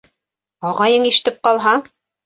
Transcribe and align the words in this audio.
Ағайың 0.71 1.07
ишетеп 1.13 1.41
ҡалһа! 1.49 1.79